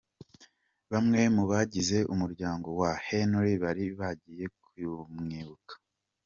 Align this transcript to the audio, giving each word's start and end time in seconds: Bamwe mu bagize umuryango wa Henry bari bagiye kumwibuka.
Bamwe 0.91 1.19
mu 1.35 1.43
bagize 1.51 1.97
umuryango 2.13 2.67
wa 2.79 2.91
Henry 3.07 3.53
bari 3.63 3.85
bagiye 3.99 4.45
kumwibuka. 4.63 5.73